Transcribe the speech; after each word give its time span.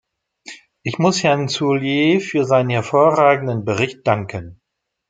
Ich 0.81 0.97
muss 0.97 1.21
Herrn 1.21 1.47
Soulier 1.47 2.21
für 2.21 2.43
seinen 2.45 2.71
hervorragenden 2.71 3.65
Bericht 3.65 4.07
danken. 4.07 4.59